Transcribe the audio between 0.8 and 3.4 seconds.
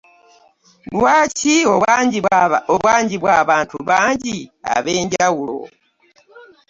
Lwaki obanjibwa